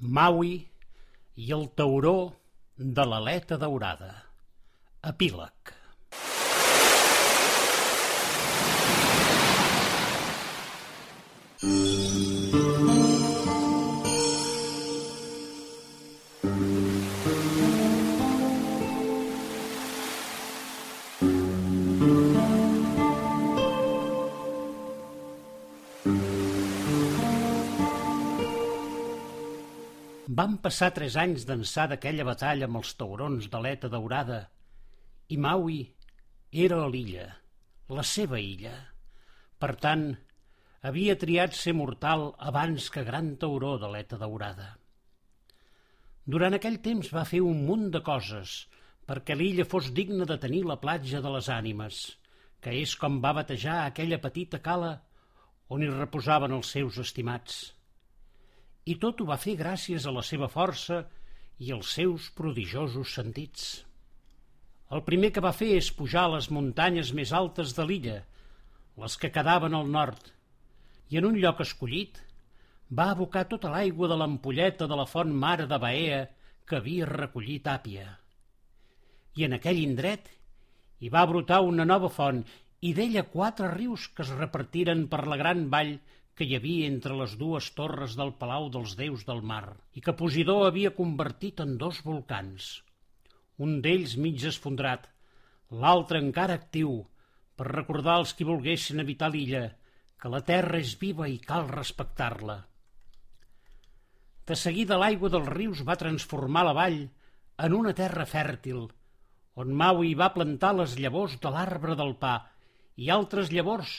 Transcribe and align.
Maui 0.00 0.54
i 1.36 1.52
el 1.56 1.68
tauró 1.80 2.16
de 2.76 3.04
l'aleta 3.06 3.56
daurada. 3.56 4.10
Epíleg. 5.12 5.74
Van 30.26 30.54
passar 30.56 30.88
tres 30.96 31.18
anys 31.20 31.42
d'ençà 31.44 31.84
d'aquella 31.84 32.24
batalla 32.24 32.64
amb 32.64 32.78
els 32.78 32.94
taurons 32.96 33.48
d'aleta 33.52 33.90
daurada 33.92 34.38
i 35.28 35.36
Maui 35.36 35.82
era 36.64 36.78
a 36.80 36.86
l'illa, 36.88 37.26
la 37.92 38.04
seva 38.08 38.40
illa. 38.40 38.72
Per 39.60 39.74
tant, 39.82 40.06
havia 40.80 41.18
triat 41.20 41.52
ser 41.52 41.74
mortal 41.76 42.30
abans 42.38 42.88
que 42.88 43.04
gran 43.04 43.34
tauró 43.36 43.74
d'aleta 43.76 44.16
daurada. 44.16 44.70
Durant 46.24 46.56
aquell 46.56 46.80
temps 46.80 47.12
va 47.12 47.28
fer 47.28 47.44
un 47.44 47.60
munt 47.68 47.90
de 47.92 48.00
coses 48.00 48.56
perquè 49.04 49.36
l'illa 49.36 49.68
fos 49.68 49.92
digna 49.92 50.24
de 50.24 50.40
tenir 50.40 50.64
la 50.64 50.80
platja 50.80 51.20
de 51.20 51.36
les 51.36 51.52
ànimes, 51.52 52.00
que 52.64 52.72
és 52.72 52.96
com 52.96 53.20
va 53.20 53.36
batejar 53.36 53.82
aquella 53.84 54.22
petita 54.24 54.64
cala 54.64 54.96
on 55.68 55.84
hi 55.84 55.92
reposaven 55.92 56.56
els 56.56 56.72
seus 56.72 56.96
estimats 56.96 57.74
i 58.84 58.96
tot 59.00 59.20
ho 59.20 59.26
va 59.30 59.40
fer 59.40 59.56
gràcies 59.60 60.06
a 60.06 60.12
la 60.12 60.22
seva 60.22 60.48
força 60.52 61.04
i 61.64 61.72
als 61.72 61.94
seus 61.96 62.28
prodigiosos 62.36 63.14
sentits. 63.16 63.84
El 64.94 65.02
primer 65.06 65.30
que 65.34 65.42
va 65.44 65.54
fer 65.56 65.70
és 65.78 65.92
pujar 65.98 66.26
a 66.26 66.34
les 66.36 66.50
muntanyes 66.52 67.12
més 67.16 67.32
altes 67.32 67.72
de 67.76 67.86
l'illa, 67.88 68.18
les 69.00 69.16
que 69.18 69.32
quedaven 69.32 69.74
al 69.74 69.88
nord, 69.90 70.20
i 71.10 71.18
en 71.18 71.28
un 71.30 71.38
lloc 71.40 71.62
escollit 71.64 72.20
va 72.98 73.10
abocar 73.12 73.46
tota 73.50 73.72
l'aigua 73.72 74.08
de 74.10 74.18
l'ampolleta 74.20 74.86
de 74.90 74.98
la 75.00 75.06
font 75.08 75.32
mare 75.44 75.66
de 75.70 75.78
Baea 75.80 76.20
que 76.68 76.76
havia 76.78 77.08
recollit 77.10 77.66
Àpia. 77.70 78.06
I 79.34 79.48
en 79.48 79.56
aquell 79.56 79.80
indret 79.82 80.28
hi 81.00 81.10
va 81.12 81.24
brotar 81.26 81.62
una 81.66 81.86
nova 81.88 82.10
font 82.12 82.44
i 82.84 82.92
d'ella 82.94 83.24
quatre 83.32 83.70
rius 83.72 84.06
que 84.14 84.22
es 84.26 84.32
repartiren 84.36 85.06
per 85.08 85.24
la 85.26 85.40
gran 85.40 85.66
vall 85.72 85.96
que 86.34 86.46
hi 86.46 86.56
havia 86.58 86.88
entre 86.90 87.14
les 87.18 87.36
dues 87.40 87.70
torres 87.78 88.16
del 88.18 88.32
Palau 88.40 88.68
dels 88.74 88.96
Déus 88.98 89.22
del 89.28 89.42
Mar 89.50 89.76
i 89.94 90.02
que 90.04 90.16
Posidó 90.18 90.56
havia 90.66 90.94
convertit 90.96 91.62
en 91.64 91.76
dos 91.78 92.00
volcans. 92.06 92.70
Un 93.64 93.78
d'ells 93.84 94.16
mig 94.18 94.42
esfondrat, 94.50 95.06
l'altre 95.70 96.18
encara 96.22 96.58
actiu, 96.58 96.96
per 97.54 97.70
recordar 97.70 98.16
als 98.18 98.34
qui 98.34 98.46
volguessin 98.48 99.02
habitar 99.02 99.30
l'illa 99.30 99.68
que 100.20 100.30
la 100.32 100.40
terra 100.48 100.80
és 100.82 100.94
viva 100.98 101.28
i 101.30 101.38
cal 101.38 101.68
respectar-la. 101.70 102.56
De 104.44 104.56
seguida 104.58 104.98
l'aigua 105.00 105.30
dels 105.32 105.50
rius 105.54 105.84
va 105.86 106.00
transformar 106.00 106.64
la 106.66 106.74
vall 106.76 106.98
en 107.66 107.76
una 107.78 107.94
terra 107.94 108.26
fèrtil, 108.26 108.88
on 109.62 109.70
Maui 109.80 110.16
va 110.18 110.32
plantar 110.34 110.72
les 110.74 110.96
llavors 110.98 111.38
de 111.40 111.52
l'arbre 111.54 111.94
del 112.00 112.16
pa 112.24 112.34
i 112.98 113.10
altres 113.14 113.52
llavors 113.54 113.92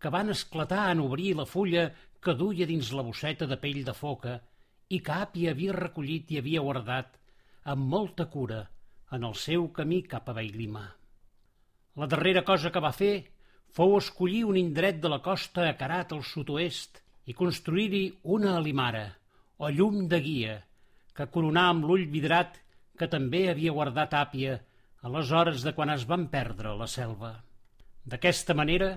que 0.00 0.12
van 0.12 0.30
esclatar 0.32 0.90
en 0.90 1.00
obrir 1.04 1.34
la 1.36 1.46
fulla 1.46 1.86
que 2.22 2.34
duia 2.34 2.66
dins 2.68 2.92
la 2.92 3.04
bosseta 3.06 3.46
de 3.46 3.58
pell 3.62 3.82
de 3.86 3.94
foca 3.94 4.36
i 4.88 5.00
que 5.02 5.20
Api 5.26 5.46
havia 5.50 5.76
recollit 5.76 6.30
i 6.32 6.40
havia 6.40 6.64
guardat 6.64 7.16
amb 7.72 7.88
molta 7.94 8.28
cura 8.30 8.60
en 9.16 9.24
el 9.28 9.34
seu 9.38 9.68
camí 9.78 10.02
cap 10.10 10.28
a 10.28 10.34
Bailima. 10.36 10.84
La 11.96 12.06
darrera 12.12 12.44
cosa 12.44 12.70
que 12.70 12.82
va 12.82 12.92
fer 12.92 13.14
fou 13.76 13.96
escollir 13.98 14.44
un 14.48 14.58
indret 14.60 15.00
de 15.02 15.10
la 15.12 15.22
costa 15.24 15.66
acarat 15.68 16.12
al 16.12 16.22
sud-oest 16.24 17.00
i 17.26 17.34
construir-hi 17.34 18.04
una 18.36 18.54
alimara, 18.56 19.06
o 19.58 19.70
llum 19.72 20.06
de 20.10 20.20
guia, 20.22 20.56
que 21.16 21.26
coronà 21.32 21.66
amb 21.72 21.86
l'ull 21.88 22.06
vidrat 22.12 22.60
que 22.98 23.08
també 23.12 23.46
havia 23.50 23.74
guardat 23.76 24.14
Àpia 24.14 24.60
a 25.02 25.12
les 25.12 25.32
hores 25.32 25.64
de 25.66 25.72
quan 25.76 25.90
es 25.92 26.06
van 26.08 26.28
perdre 26.32 26.74
la 26.76 26.88
selva. 26.90 27.32
D'aquesta 28.06 28.54
manera, 28.54 28.90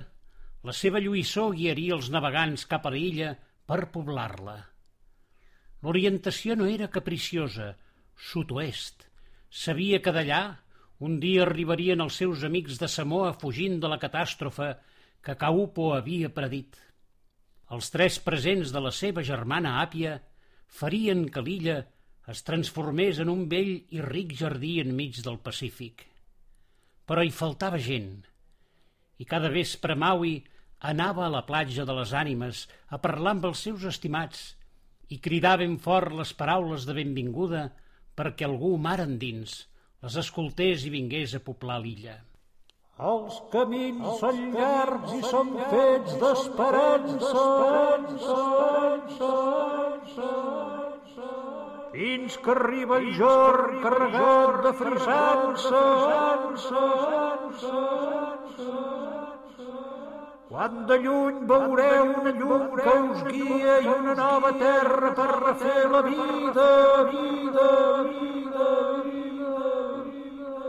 la 0.68 0.74
seva 0.76 1.00
lluïssor 1.00 1.54
guiaria 1.56 1.96
els 1.96 2.10
navegants 2.12 2.66
cap 2.72 2.88
a 2.88 2.92
l'illa 2.92 3.32
per 3.70 3.86
poblar-la. 3.94 4.58
L'orientació 5.86 6.58
no 6.60 6.68
era 6.68 6.90
capriciosa, 6.92 7.70
sud-oest. 8.30 9.06
Sabia 9.50 10.02
que 10.04 10.12
d'allà 10.12 10.42
un 11.08 11.16
dia 11.24 11.46
arribarien 11.46 12.04
els 12.04 12.18
seus 12.20 12.44
amics 12.44 12.82
de 12.82 12.90
Samoa 12.92 13.32
fugint 13.40 13.80
de 13.80 13.88
la 13.88 14.00
catàstrofe 14.02 14.74
que 15.24 15.38
Caupo 15.40 15.94
havia 15.96 16.32
predit. 16.36 16.76
Els 17.72 17.94
tres 17.94 18.20
presents 18.20 18.74
de 18.76 18.82
la 18.84 18.92
seva 18.92 19.24
germana 19.24 19.78
Àpia 19.86 20.18
farien 20.82 21.24
que 21.32 21.44
l'illa 21.46 21.78
es 22.34 22.44
transformés 22.44 23.22
en 23.24 23.32
un 23.32 23.48
vell 23.48 23.72
i 23.96 24.04
ric 24.04 24.36
jardí 24.42 24.76
enmig 24.84 25.22
del 25.24 25.40
Pacífic. 25.46 26.04
Però 27.08 27.24
hi 27.24 27.32
faltava 27.32 27.80
gent– 27.80 28.18
i 29.20 29.28
cada 29.28 29.52
vespre 29.52 29.96
Maui 30.00 30.38
anava 30.92 31.26
a 31.26 31.34
la 31.34 31.44
platja 31.48 31.86
de 31.86 31.96
les 31.98 32.14
ànimes 32.16 32.64
a 32.88 32.98
parlar 33.04 33.36
amb 33.36 33.50
els 33.52 33.66
seus 33.68 33.84
estimats 33.92 34.46
i 35.12 35.20
cridar 35.20 35.58
ben 35.60 35.76
fort 35.84 36.16
les 36.16 36.32
paraules 36.42 36.88
de 36.88 36.96
benvinguda 36.96 37.68
perquè 38.20 38.48
algú 38.48 38.72
mar 38.78 39.00
endins 39.04 39.60
les 40.04 40.16
escoltés 40.24 40.86
i 40.88 40.94
vingués 40.94 41.36
a 41.36 41.44
poblar 41.44 41.80
l'illa. 41.84 42.18
Els 43.10 43.36
camins 43.52 44.04
els 44.12 44.20
són 44.24 44.40
llargs 44.56 45.14
i 45.16 45.22
són 45.28 45.52
fets 45.72 46.16
d'esperança, 46.24 47.46
fins 51.94 52.38
que 52.44 52.52
arriba 52.56 53.00
el 53.00 53.10
jorn 53.20 53.82
carregat 53.88 54.62
de 54.68 54.74
frisança. 54.84 55.84
Quan 60.50 60.78
de 60.90 60.96
lluny 60.98 61.36
veureu 61.50 62.08
una 62.20 62.32
llum 62.34 62.72
que 62.78 62.94
us 63.08 63.20
guia 63.26 63.76
i 63.84 63.90
una 63.92 64.16
nova 64.20 64.50
terra 64.62 65.12
per 65.20 65.28
refer 65.34 65.84
la 65.92 66.02
vida, 66.08 66.66
vida, 67.12 67.68
vida, 68.08 68.70
vida. 69.28 70.64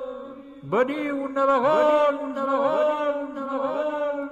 Veniu 0.75 1.17
navegant, 1.39 2.21
navegant, 2.37 3.33
navegant, 3.39 4.31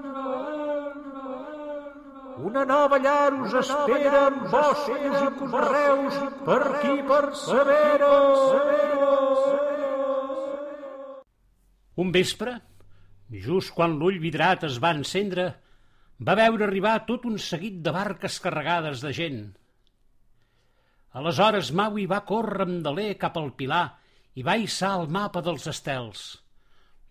una 2.52 2.68
nova 2.74 3.00
llar 3.08 3.32
us 3.40 3.58
espera 3.64 4.22
amb 4.26 4.46
boscos 4.52 5.20
i 5.24 5.34
conreus 5.40 6.22
per 6.44 6.62
qui 6.82 6.96
persevera. 7.14 8.14
Un 11.96 12.12
vespre, 12.12 12.60
Just 13.28 13.74
quan 13.76 13.98
l'ull 14.00 14.16
vidrat 14.22 14.62
es 14.64 14.78
va 14.80 14.94
encendre, 14.96 15.50
va 16.24 16.34
veure 16.38 16.64
arribar 16.64 16.94
tot 17.08 17.26
un 17.28 17.36
seguit 17.46 17.82
de 17.84 17.92
barques 17.92 18.38
carregades 18.40 19.02
de 19.04 19.12
gent. 19.12 19.42
Aleshores 21.20 21.70
Maui 21.76 22.06
va 22.08 22.24
córrer 22.30 22.64
amb 22.64 22.80
deler 22.86 23.10
cap 23.20 23.36
al 23.36 23.50
pilar 23.58 23.84
i 24.34 24.44
va 24.46 24.56
hissar 24.56 24.94
el 25.00 25.12
mapa 25.12 25.42
dels 25.44 25.66
estels. 25.68 26.24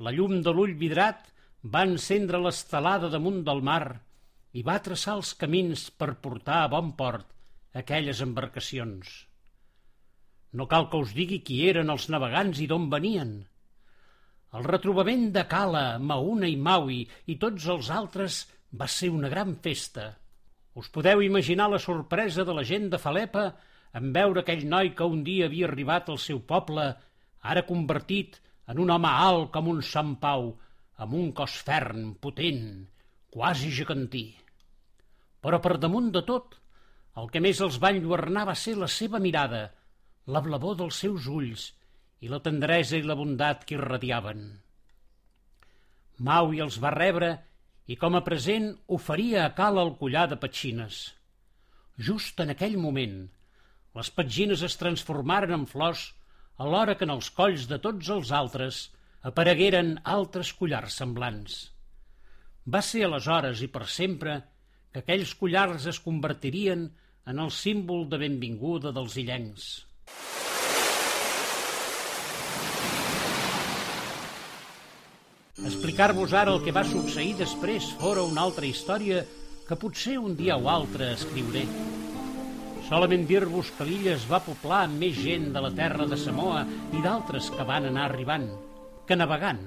La 0.02 0.14
llum 0.16 0.42
de 0.42 0.54
l'ull 0.54 0.74
vidrat 0.82 1.22
va 1.76 1.86
encendre 1.86 2.42
l'estelada 2.42 3.10
damunt 3.14 3.44
del 3.46 3.62
mar 3.70 4.00
i 4.58 4.64
va 4.66 4.80
traçar 4.82 5.18
els 5.20 5.34
camins 5.38 5.90
per 5.92 6.18
portar 6.26 6.64
a 6.64 6.72
bon 6.74 6.94
port 6.98 7.30
aquelles 7.78 8.24
embarcacions. 8.26 9.12
No 10.58 10.66
cal 10.66 10.90
que 10.90 11.04
us 11.06 11.14
digui 11.14 11.44
qui 11.46 11.62
eren 11.70 11.94
els 11.94 12.10
navegants 12.10 12.64
i 12.64 12.68
d'on 12.72 12.90
venien– 12.90 13.38
el 14.56 14.64
retrobament 14.64 15.32
de 15.36 15.44
Cala, 15.50 15.98
Mauna 16.00 16.48
i 16.48 16.56
Maui 16.56 17.02
i 17.28 17.36
tots 17.42 17.66
els 17.74 17.90
altres 17.92 18.46
va 18.80 18.88
ser 18.88 19.10
una 19.12 19.30
gran 19.32 19.56
festa. 19.64 20.14
Us 20.80 20.88
podeu 20.94 21.24
imaginar 21.26 21.68
la 21.72 21.82
sorpresa 21.84 22.46
de 22.48 22.56
la 22.56 22.64
gent 22.64 22.88
de 22.94 23.00
Falepa 23.02 23.48
en 24.00 24.12
veure 24.16 24.44
aquell 24.44 24.64
noi 24.70 24.94
que 24.96 25.08
un 25.08 25.24
dia 25.26 25.48
havia 25.50 25.68
arribat 25.68 26.10
al 26.10 26.20
seu 26.22 26.40
poble, 26.40 26.86
ara 27.42 27.66
convertit 27.68 28.40
en 28.72 28.80
un 28.84 28.92
home 28.94 29.10
alt 29.10 29.52
com 29.52 29.68
un 29.72 29.82
Sant 29.82 30.16
Pau, 30.22 30.52
amb 30.98 31.14
un 31.14 31.32
cos 31.36 31.58
ferm, 31.68 32.14
potent, 32.22 32.88
quasi 33.34 33.72
gegantí. 33.72 34.28
Però 35.42 35.60
per 35.64 35.78
damunt 35.78 36.12
de 36.14 36.24
tot, 36.28 36.56
el 37.18 37.28
que 37.34 37.42
més 37.44 37.60
els 37.66 37.80
va 37.84 37.92
enlluernar 37.96 38.46
va 38.50 38.56
ser 38.56 38.78
la 38.78 38.90
seva 38.92 39.20
mirada, 39.20 39.68
la 40.28 40.44
blavor 40.44 40.78
dels 40.80 41.04
seus 41.04 41.28
ulls 41.32 41.72
i 42.22 42.32
la 42.32 42.42
tendresa 42.44 42.98
i 42.98 43.06
la 43.06 43.18
bondat 43.20 43.64
que 43.68 43.78
irradiaven. 43.78 44.44
Maui 46.18 46.64
els 46.66 46.80
va 46.82 46.96
rebre 46.96 47.36
i 47.88 47.96
com 47.96 48.18
a 48.18 48.24
present 48.26 48.72
oferia 49.00 49.46
a 49.46 49.54
Cala 49.58 49.86
el 49.86 49.96
collar 50.02 50.26
de 50.32 50.38
petxines. 50.42 51.02
Just 51.98 52.40
en 52.42 52.54
aquell 52.54 52.78
moment, 52.82 53.28
Les 53.98 54.10
petgines 54.14 54.62
es 54.66 54.76
transformaren 54.78 55.56
en 55.56 55.64
flors 55.70 56.04
alhora 56.66 56.94
que 56.98 57.06
en 57.08 57.14
els 57.16 57.32
colls 57.34 57.66
de 57.72 57.80
tots 57.82 58.12
els 58.14 58.32
altres 58.40 58.82
aparegueren 59.30 59.96
altres 60.18 60.52
collars 60.60 61.00
semblants. 61.02 61.56
Va 62.76 62.84
ser 62.86 63.06
aleshores 63.08 63.64
i 63.66 63.70
per 63.74 63.88
sempre 63.90 64.38
que 64.94 65.02
aquells 65.02 65.34
collars 65.40 65.88
es 65.90 66.02
convertirien 66.04 66.86
en 67.32 67.42
el 67.44 67.50
símbol 67.52 68.06
de 68.12 68.22
benvinguda 68.22 68.94
dels 68.94 69.18
illencs. 69.18 69.66
Explicar-vos 75.66 76.34
ara 76.38 76.52
el 76.54 76.60
que 76.62 76.72
va 76.74 76.84
succeir 76.86 77.32
després 77.40 77.88
fora 77.98 78.22
una 78.28 78.44
altra 78.46 78.68
història 78.68 79.24
que 79.66 79.78
potser 79.82 80.20
un 80.22 80.36
dia 80.38 80.54
o 80.54 80.68
altre 80.70 81.08
escriuré. 81.16 81.64
Solament 82.86 83.26
dir-vos 83.28 83.72
que 83.74 83.88
l'illa 83.88 84.14
es 84.14 84.28
va 84.30 84.44
poblar 84.46 84.84
amb 84.86 85.02
més 85.02 85.18
gent 85.18 85.50
de 85.56 85.64
la 85.66 85.74
terra 85.80 86.06
de 86.06 86.20
Samoa 86.22 86.62
i 86.94 87.02
d'altres 87.02 87.50
que 87.56 87.66
van 87.66 87.90
anar 87.90 88.06
arribant, 88.06 88.46
que 89.10 89.18
navegant. 89.18 89.64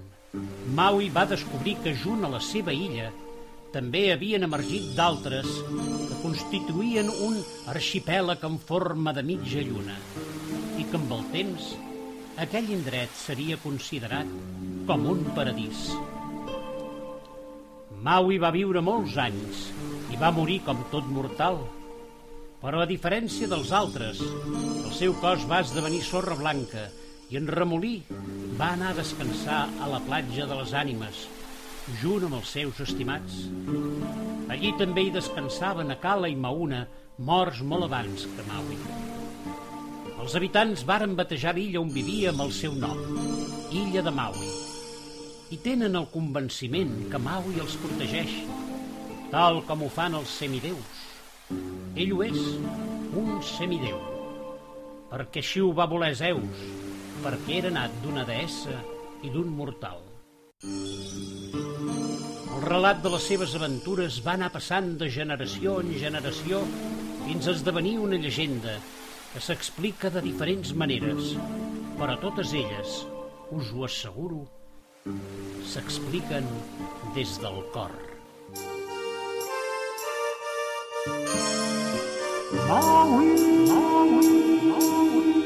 Maui 0.79 1.11
va 1.11 1.27
descobrir 1.27 1.75
que 1.83 1.97
junt 2.05 2.23
a 2.25 2.33
la 2.37 2.41
seva 2.41 2.73
illa 2.73 3.11
també 3.75 4.07
havien 4.13 4.47
emergit 4.47 4.95
d'altres 4.95 5.59
que 5.67 6.23
constituïen 6.23 7.11
un 7.27 7.43
arxipèlag 7.75 8.47
en 8.47 8.63
forma 8.63 9.13
de 9.17 9.27
mitja 9.27 9.67
lluna 9.67 9.99
i 10.79 10.87
que 10.87 10.99
amb 11.03 11.19
el 11.19 11.27
temps 11.35 11.75
aquell 12.47 12.71
indret 12.79 13.15
seria 13.27 13.59
considerat 13.63 14.31
com 14.91 15.05
un 15.07 15.21
paradís. 15.37 15.85
Maui 18.03 18.41
va 18.43 18.49
viure 18.51 18.81
molts 18.83 19.15
anys 19.23 19.69
i 20.11 20.17
va 20.19 20.33
morir 20.35 20.57
com 20.67 20.81
tot 20.91 21.07
mortal, 21.07 21.61
però 22.59 22.81
a 22.83 22.89
diferència 22.91 23.47
dels 23.53 23.71
altres, 23.71 24.19
el 24.19 24.89
seu 24.97 25.15
cos 25.23 25.45
va 25.47 25.61
esdevenir 25.63 26.01
sorra 26.03 26.35
blanca 26.41 26.89
i 27.31 27.39
en 27.39 27.47
remolí 27.55 27.93
va 28.59 28.73
anar 28.73 28.89
a 28.91 28.97
descansar 28.97 29.61
a 29.79 29.91
la 29.93 30.01
platja 30.09 30.49
de 30.51 30.59
les 30.59 30.73
ànimes, 30.81 31.21
junt 32.01 32.27
amb 32.27 32.41
els 32.41 32.51
seus 32.57 32.81
estimats. 32.83 33.45
Allí 34.51 34.73
també 34.81 35.05
hi 35.07 35.13
descansaven 35.15 35.95
Akala 35.95 36.33
i 36.33 36.35
Mauna, 36.35 36.83
morts 37.31 37.63
molt 37.63 37.87
abans 37.87 38.27
que 38.27 38.49
Maui. 38.51 38.81
Els 40.19 40.35
habitants 40.35 40.83
varen 40.91 41.15
batejar 41.15 41.55
l'illa 41.55 41.79
on 41.85 41.95
vivia 41.95 42.35
amb 42.35 42.43
el 42.49 42.51
seu 42.59 42.75
nom, 42.75 42.99
Illa 43.71 44.03
de 44.03 44.11
Maui, 44.11 44.51
i 45.51 45.59
tenen 45.59 45.99
el 45.99 46.07
convenciment 46.13 46.93
que 47.11 47.19
Maui 47.19 47.59
els 47.63 47.75
protegeix, 47.83 48.35
tal 49.33 49.63
com 49.67 49.83
ho 49.83 49.89
fan 49.91 50.15
els 50.19 50.31
semideus. 50.43 51.01
Ell 51.99 52.13
ho 52.15 52.21
és, 52.23 52.39
un 53.19 53.41
semideu, 53.43 53.99
perquè 55.11 55.43
així 55.43 55.63
ho 55.65 55.73
va 55.75 55.89
voler 55.91 56.13
Zeus, 56.15 56.63
perquè 57.25 57.59
era 57.59 57.73
nat 57.75 57.97
d'una 58.05 58.23
deessa 58.29 58.77
i 59.27 59.33
d'un 59.35 59.51
mortal. 59.57 59.99
El 62.51 62.63
relat 62.67 63.03
de 63.03 63.11
les 63.11 63.27
seves 63.33 63.57
aventures 63.59 64.21
va 64.23 64.37
anar 64.37 64.53
passant 64.55 64.95
de 65.01 65.11
generació 65.11 65.81
en 65.83 65.91
generació 65.99 66.63
fins 67.25 67.49
a 67.49 67.57
esdevenir 67.57 67.97
una 67.99 68.21
llegenda 68.23 68.79
que 69.33 69.43
s'explica 69.43 70.15
de 70.15 70.23
diferents 70.23 70.73
maneres, 70.79 71.35
però 71.99 72.15
totes 72.23 72.55
elles, 72.55 73.03
us 73.51 73.75
ho 73.75 73.85
asseguro, 73.89 74.45
s'expliquen 75.65 76.47
des 77.15 77.39
del 77.43 77.61
cor. 77.75 77.93
Maui, 82.69 83.29
Maui, 83.71 84.33
Maui. 84.71 85.40